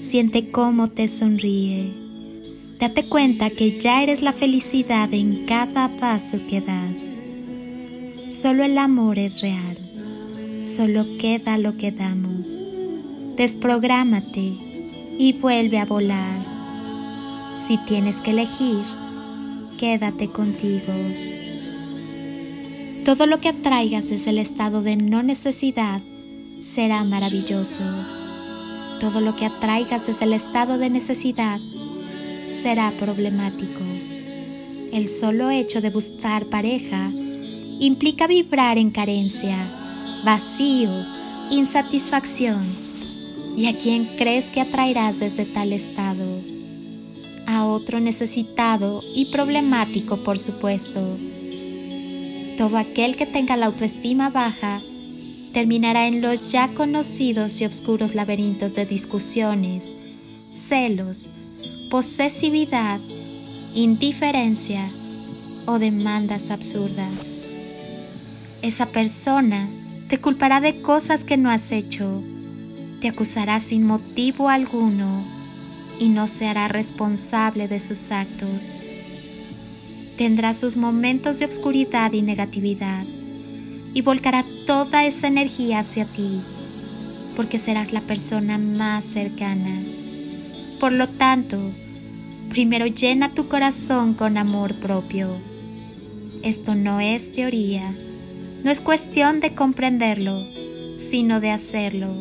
Siente 0.00 0.50
cómo 0.50 0.88
te 0.88 1.08
sonríe. 1.08 1.92
Date 2.80 3.04
cuenta 3.04 3.50
que 3.50 3.78
ya 3.78 4.02
eres 4.02 4.22
la 4.22 4.32
felicidad 4.32 5.12
en 5.12 5.44
cada 5.44 5.90
paso 5.98 6.38
que 6.48 6.62
das. 6.62 7.10
Solo 8.28 8.64
el 8.64 8.78
amor 8.78 9.18
es 9.18 9.42
real. 9.42 9.76
Solo 10.62 11.04
queda 11.18 11.58
lo 11.58 11.76
que 11.76 11.92
damos. 11.92 12.60
Desprográmate 13.36 14.56
y 15.18 15.34
vuelve 15.34 15.78
a 15.78 15.84
volar. 15.84 16.40
Si 17.58 17.76
tienes 17.84 18.22
que 18.22 18.30
elegir, 18.30 18.82
quédate 19.78 20.30
contigo. 20.30 20.94
Todo 23.04 23.26
lo 23.26 23.38
que 23.40 23.50
atraigas 23.50 24.10
es 24.10 24.26
el 24.26 24.38
estado 24.38 24.82
de 24.82 24.96
no 24.96 25.22
necesidad 25.22 26.00
será 26.60 27.04
maravilloso. 27.04 27.84
Todo 29.00 29.20
lo 29.20 29.34
que 29.34 29.46
atraigas 29.46 30.06
desde 30.06 30.24
el 30.24 30.34
estado 30.34 30.78
de 30.78 30.90
necesidad 30.90 31.58
será 32.46 32.92
problemático. 32.98 33.80
El 34.92 35.08
solo 35.08 35.50
hecho 35.50 35.80
de 35.80 35.90
buscar 35.90 36.46
pareja 36.46 37.10
implica 37.80 38.26
vibrar 38.26 38.78
en 38.78 38.90
carencia, 38.90 39.56
vacío, 40.24 40.90
insatisfacción. 41.50 42.62
¿Y 43.56 43.66
a 43.66 43.76
quién 43.76 44.16
crees 44.16 44.48
que 44.50 44.60
atraerás 44.60 45.18
desde 45.18 45.44
tal 45.46 45.72
estado? 45.72 46.50
a 47.50 47.66
otro 47.66 47.98
necesitado 47.98 49.02
y 49.14 49.26
problemático, 49.26 50.18
por 50.18 50.38
supuesto. 50.38 51.00
Todo 52.56 52.76
aquel 52.76 53.16
que 53.16 53.26
tenga 53.26 53.56
la 53.56 53.66
autoestima 53.66 54.30
baja 54.30 54.80
terminará 55.52 56.06
en 56.06 56.20
los 56.20 56.52
ya 56.52 56.68
conocidos 56.68 57.60
y 57.60 57.64
oscuros 57.64 58.14
laberintos 58.14 58.74
de 58.74 58.86
discusiones, 58.86 59.96
celos, 60.50 61.30
posesividad, 61.90 63.00
indiferencia 63.74 64.90
o 65.66 65.78
demandas 65.78 66.50
absurdas. 66.50 67.36
Esa 68.62 68.86
persona 68.86 69.68
te 70.08 70.18
culpará 70.18 70.60
de 70.60 70.82
cosas 70.82 71.24
que 71.24 71.36
no 71.36 71.50
has 71.50 71.72
hecho, 71.72 72.22
te 73.00 73.08
acusará 73.08 73.60
sin 73.60 73.84
motivo 73.84 74.48
alguno 74.48 75.24
y 75.98 76.08
no 76.08 76.26
se 76.26 76.46
hará 76.46 76.68
responsable 76.68 77.68
de 77.68 77.80
sus 77.80 78.10
actos. 78.12 78.78
Tendrá 80.16 80.52
sus 80.54 80.76
momentos 80.76 81.38
de 81.38 81.46
obscuridad 81.46 82.12
y 82.12 82.22
negatividad 82.22 83.04
y 83.94 84.02
volcará 84.02 84.44
toda 84.70 85.04
esa 85.04 85.26
energía 85.26 85.80
hacia 85.80 86.04
ti, 86.04 86.40
porque 87.34 87.58
serás 87.58 87.92
la 87.92 88.02
persona 88.02 88.56
más 88.56 89.04
cercana. 89.04 89.82
Por 90.78 90.92
lo 90.92 91.08
tanto, 91.08 91.58
primero 92.50 92.86
llena 92.86 93.34
tu 93.34 93.48
corazón 93.48 94.14
con 94.14 94.38
amor 94.38 94.76
propio. 94.76 95.38
Esto 96.44 96.76
no 96.76 97.00
es 97.00 97.32
teoría, 97.32 97.92
no 98.62 98.70
es 98.70 98.80
cuestión 98.80 99.40
de 99.40 99.56
comprenderlo, 99.56 100.46
sino 100.94 101.40
de 101.40 101.50
hacerlo 101.50 102.14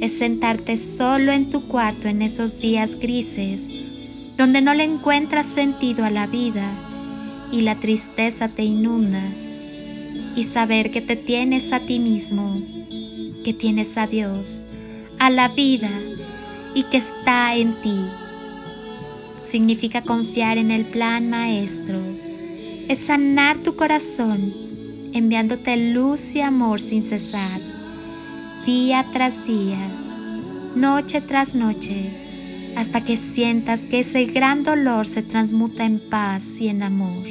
es 0.00 0.18
sentarte 0.18 0.78
solo 0.78 1.30
en 1.30 1.48
tu 1.48 1.68
cuarto 1.68 2.08
en 2.08 2.22
esos 2.22 2.58
días 2.58 2.98
grises 2.98 3.68
donde 4.36 4.62
no 4.62 4.74
le 4.74 4.82
encuentras 4.82 5.46
sentido 5.46 6.04
a 6.04 6.10
la 6.10 6.26
vida 6.26 6.72
y 7.52 7.60
la 7.60 7.78
tristeza 7.78 8.48
te 8.48 8.64
inunda 8.64 9.22
y 10.40 10.44
saber 10.44 10.90
que 10.90 11.02
te 11.02 11.16
tienes 11.16 11.70
a 11.74 11.80
ti 11.80 11.98
mismo, 11.98 12.62
que 13.44 13.52
tienes 13.52 13.98
a 13.98 14.06
Dios, 14.06 14.64
a 15.18 15.28
la 15.28 15.48
vida 15.48 15.90
y 16.74 16.84
que 16.84 16.96
está 16.96 17.54
en 17.56 17.74
ti. 17.82 18.00
Significa 19.42 20.00
confiar 20.00 20.56
en 20.56 20.70
el 20.70 20.86
plan 20.86 21.28
maestro, 21.28 22.00
es 22.88 23.00
sanar 23.00 23.58
tu 23.58 23.76
corazón 23.76 24.54
enviándote 25.12 25.76
luz 25.76 26.34
y 26.34 26.40
amor 26.40 26.80
sin 26.80 27.02
cesar 27.02 27.60
día 28.64 29.04
tras 29.12 29.46
día, 29.46 29.90
noche 30.74 31.20
tras 31.20 31.54
noche, 31.54 32.72
hasta 32.76 33.04
que 33.04 33.18
sientas 33.18 33.82
que 33.82 34.00
ese 34.00 34.24
gran 34.24 34.62
dolor 34.62 35.06
se 35.06 35.22
transmuta 35.22 35.84
en 35.84 36.00
paz 36.00 36.62
y 36.62 36.68
en 36.68 36.82
amor. 36.82 37.26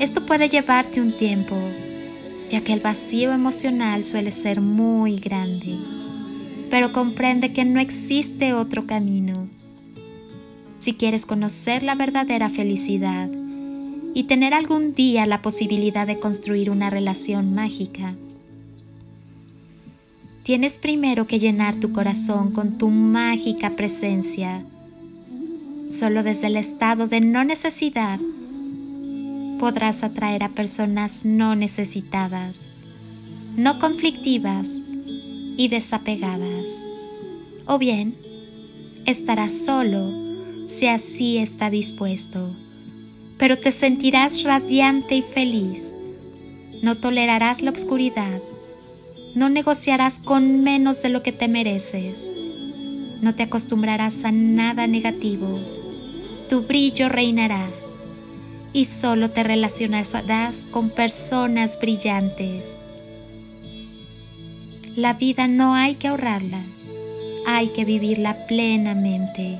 Esto 0.00 0.24
puede 0.24 0.48
llevarte 0.48 1.02
un 1.02 1.12
tiempo, 1.12 1.54
ya 2.48 2.62
que 2.62 2.72
el 2.72 2.80
vacío 2.80 3.34
emocional 3.34 4.02
suele 4.02 4.30
ser 4.30 4.62
muy 4.62 5.18
grande, 5.18 5.76
pero 6.70 6.94
comprende 6.94 7.52
que 7.52 7.66
no 7.66 7.80
existe 7.80 8.54
otro 8.54 8.86
camino. 8.86 9.46
Si 10.78 10.94
quieres 10.94 11.26
conocer 11.26 11.82
la 11.82 11.96
verdadera 11.96 12.48
felicidad 12.48 13.28
y 14.14 14.22
tener 14.22 14.54
algún 14.54 14.94
día 14.94 15.26
la 15.26 15.42
posibilidad 15.42 16.06
de 16.06 16.18
construir 16.18 16.70
una 16.70 16.88
relación 16.88 17.54
mágica, 17.54 18.14
tienes 20.44 20.78
primero 20.78 21.26
que 21.26 21.38
llenar 21.38 21.74
tu 21.74 21.92
corazón 21.92 22.52
con 22.52 22.78
tu 22.78 22.88
mágica 22.88 23.76
presencia. 23.76 24.64
Solo 25.90 26.22
desde 26.22 26.46
el 26.46 26.56
estado 26.56 27.06
de 27.06 27.20
no 27.20 27.44
necesidad 27.44 28.18
podrás 29.60 30.02
atraer 30.02 30.42
a 30.42 30.48
personas 30.48 31.24
no 31.24 31.54
necesitadas, 31.54 32.68
no 33.56 33.78
conflictivas 33.78 34.82
y 35.56 35.68
desapegadas. 35.68 36.82
O 37.66 37.78
bien, 37.78 38.16
estarás 39.06 39.52
solo 39.52 40.12
si 40.66 40.88
así 40.88 41.38
está 41.38 41.70
dispuesto, 41.70 42.56
pero 43.38 43.56
te 43.56 43.70
sentirás 43.70 44.42
radiante 44.42 45.14
y 45.14 45.22
feliz. 45.22 45.94
No 46.82 46.96
tolerarás 46.96 47.62
la 47.62 47.70
oscuridad 47.70 48.40
no 49.34 49.48
negociarás 49.48 50.18
con 50.18 50.64
menos 50.64 51.02
de 51.02 51.08
lo 51.08 51.22
que 51.22 51.30
te 51.30 51.46
mereces. 51.46 52.32
No 53.20 53.34
te 53.34 53.44
acostumbrarás 53.44 54.24
a 54.24 54.32
nada 54.32 54.88
negativo. 54.88 55.60
Tu 56.48 56.62
brillo 56.62 57.08
reinará 57.08 57.68
y 58.72 58.84
solo 58.84 59.30
te 59.30 59.42
relacionarás 59.42 60.66
con 60.70 60.90
personas 60.90 61.78
brillantes. 61.80 62.78
La 64.96 65.14
vida 65.14 65.48
no 65.48 65.74
hay 65.74 65.94
que 65.94 66.08
ahorrarla, 66.08 66.62
hay 67.46 67.68
que 67.68 67.84
vivirla 67.84 68.46
plenamente. 68.46 69.58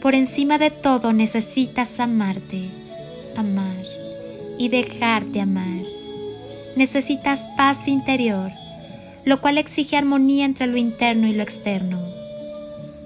Por 0.00 0.14
encima 0.14 0.58
de 0.58 0.70
todo 0.70 1.12
necesitas 1.12 1.98
amarte, 1.98 2.68
amar 3.36 3.84
y 4.58 4.68
dejarte 4.68 5.40
amar. 5.40 5.82
Necesitas 6.76 7.48
paz 7.56 7.88
interior, 7.88 8.50
lo 9.24 9.40
cual 9.40 9.58
exige 9.58 9.96
armonía 9.96 10.44
entre 10.44 10.66
lo 10.66 10.76
interno 10.76 11.26
y 11.26 11.32
lo 11.32 11.42
externo. 11.42 12.00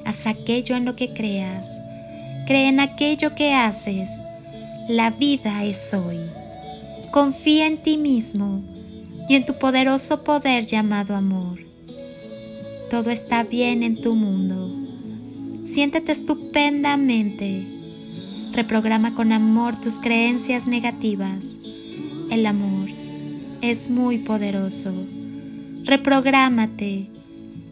Haz 0.04 0.26
aquello 0.26 0.74
en 0.74 0.84
lo 0.84 0.96
que 0.96 1.12
creas, 1.12 1.80
cree 2.46 2.68
en 2.68 2.80
aquello 2.80 3.34
que 3.34 3.52
haces. 3.52 4.10
La 4.88 5.10
vida 5.10 5.64
es 5.64 5.92
hoy. 5.92 6.18
Confía 7.10 7.66
en 7.66 7.76
ti 7.82 7.98
mismo 7.98 8.64
y 9.28 9.34
en 9.34 9.44
tu 9.44 9.58
poderoso 9.58 10.24
poder 10.24 10.64
llamado 10.64 11.14
amor. 11.14 11.58
Todo 12.88 13.10
está 13.10 13.44
bien 13.44 13.82
en 13.82 14.00
tu 14.00 14.14
mundo. 14.14 14.74
Siéntete 15.62 16.10
estupendamente. 16.10 17.66
Reprograma 18.52 19.14
con 19.14 19.32
amor 19.32 19.78
tus 19.78 20.00
creencias 20.00 20.66
negativas. 20.66 21.58
El 22.30 22.46
amor 22.46 22.88
es 23.60 23.90
muy 23.90 24.16
poderoso. 24.16 24.94
Reprográmate. 25.84 27.10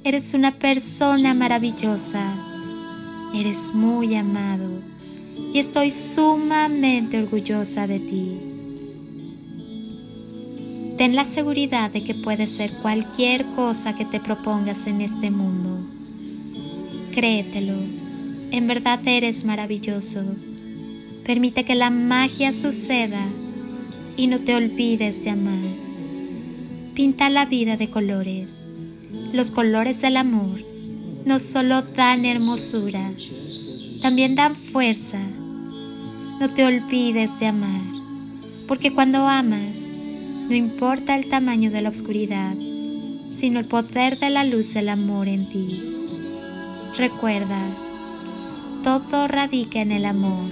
Eres 0.04 0.34
una 0.34 0.58
persona 0.58 1.32
maravillosa. 1.32 2.34
Eres 3.34 3.72
muy 3.72 4.14
amado 4.16 4.95
y 5.52 5.58
estoy 5.58 5.90
sumamente 5.90 7.19
orgullosa 7.19 7.87
de 7.87 8.00
ti. 8.00 8.32
Ten 10.96 11.14
la 11.14 11.25
seguridad 11.25 11.90
de 11.90 12.02
que 12.04 12.14
puedes 12.14 12.50
ser 12.50 12.70
cualquier 12.82 13.44
cosa 13.54 13.94
que 13.94 14.06
te 14.06 14.19
propongas 14.19 14.87
en 14.87 15.02
este 15.02 15.31
mundo. 15.31 15.78
Créetelo, 17.12 17.76
en 18.50 18.66
verdad 18.66 19.00
eres 19.06 19.44
maravilloso. 19.44 20.22
Permite 21.25 21.64
que 21.64 21.75
la 21.75 21.90
magia 21.90 22.52
suceda 22.52 23.26
y 24.16 24.26
no 24.26 24.38
te 24.38 24.54
olvides 24.54 25.25
de 25.25 25.31
amar. 25.31 25.58
Pinta 26.94 27.28
la 27.28 27.44
vida 27.44 27.76
de 27.76 27.90
colores. 27.90 28.64
Los 29.32 29.50
colores 29.50 30.00
del 30.00 30.16
amor 30.16 30.64
no 31.26 31.38
solo 31.38 31.82
dan 31.82 32.25
hermosura, 32.25 33.12
también 34.00 34.34
dan 34.34 34.56
fuerza. 34.56 35.20
No 36.38 36.50
te 36.50 36.67
olvides 36.67 37.41
de 37.41 37.47
amar, 37.47 37.81
porque 38.69 38.93
cuando 38.93 39.27
amas, 39.27 39.91
no 39.91 40.55
importa 40.55 41.17
el 41.17 41.31
tamaño 41.31 41.71
de 41.71 41.81
la 41.81 41.88
oscuridad, 41.88 42.55
sino 43.33 43.59
el 43.59 43.65
poder 43.65 44.19
de 44.19 44.29
la 44.29 44.44
luz 44.44 44.75
del 44.75 44.91
amor 44.91 45.29
en 45.29 45.49
ti. 45.49 45.83
Recuerda, 46.99 47.59
todo 48.85 49.29
radica 49.29 49.81
en 49.81 49.93
el 49.93 50.05
amor. 50.05 50.50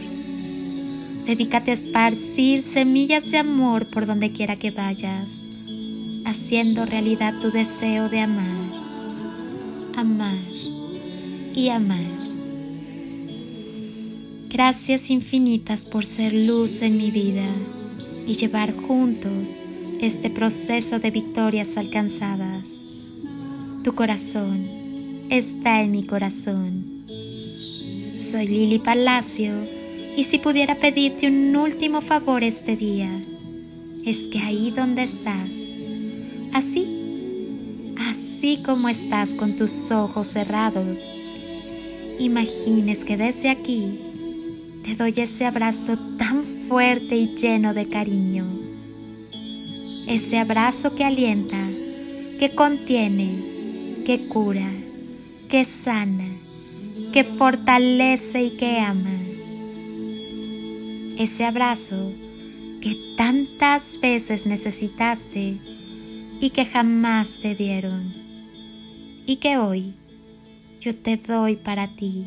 Dedícate 1.26 1.70
a 1.70 1.74
esparcir 1.74 2.62
semillas 2.62 3.30
de 3.30 3.38
amor 3.38 3.86
por 3.86 4.06
donde 4.06 4.32
quiera 4.32 4.56
que 4.56 4.70
vayas, 4.70 5.42
haciendo 6.24 6.86
realidad 6.86 7.34
tu 7.42 7.50
deseo 7.50 8.08
de 8.08 8.20
amar, 8.20 8.72
amar 9.96 10.38
y 11.54 11.68
amar. 11.68 12.33
Gracias 14.54 15.10
infinitas 15.10 15.84
por 15.84 16.06
ser 16.06 16.32
luz 16.32 16.82
en 16.82 16.96
mi 16.96 17.10
vida 17.10 17.48
y 18.24 18.36
llevar 18.36 18.72
juntos 18.72 19.64
este 20.00 20.30
proceso 20.30 21.00
de 21.00 21.10
victorias 21.10 21.76
alcanzadas. 21.76 22.84
Tu 23.82 23.92
corazón 23.96 24.64
está 25.28 25.82
en 25.82 25.90
mi 25.90 26.04
corazón. 26.04 27.04
Soy 28.16 28.46
Lili 28.46 28.78
Palacio 28.78 29.54
y 30.16 30.22
si 30.22 30.38
pudiera 30.38 30.76
pedirte 30.76 31.26
un 31.26 31.56
último 31.56 32.00
favor 32.00 32.44
este 32.44 32.76
día, 32.76 33.10
es 34.06 34.28
que 34.28 34.38
ahí 34.38 34.70
donde 34.70 35.02
estás, 35.02 35.50
así, 36.52 36.86
así 38.08 38.62
como 38.64 38.88
estás 38.88 39.34
con 39.34 39.56
tus 39.56 39.90
ojos 39.90 40.28
cerrados, 40.28 41.12
imagines 42.20 43.02
que 43.02 43.16
desde 43.16 43.50
aquí 43.50 43.98
te 44.84 44.94
doy 44.94 45.14
ese 45.16 45.46
abrazo 45.46 45.98
tan 46.18 46.44
fuerte 46.44 47.16
y 47.16 47.34
lleno 47.34 47.74
de 47.74 47.88
cariño 47.88 48.64
ese 50.06 50.38
abrazo 50.38 50.94
que 50.94 51.04
alienta, 51.04 51.70
que 52.38 52.54
contiene, 52.54 54.02
que 54.04 54.28
cura, 54.28 54.70
que 55.48 55.64
sana, 55.64 56.28
que 57.10 57.24
fortalece 57.24 58.44
y 58.44 58.50
que 58.50 58.80
ama. 58.80 59.18
Ese 61.18 61.46
abrazo 61.46 62.12
que 62.82 63.14
tantas 63.16 63.98
veces 63.98 64.44
necesitaste 64.44 65.56
y 66.38 66.50
que 66.50 66.66
jamás 66.66 67.38
te 67.38 67.54
dieron 67.54 68.12
y 69.26 69.36
que 69.36 69.56
hoy 69.56 69.94
yo 70.80 70.94
te 70.94 71.16
doy 71.16 71.56
para 71.56 71.88
ti. 71.96 72.26